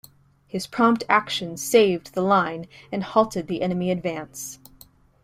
[0.47, 4.57] His prompt action saved the line and halted the enemy advance.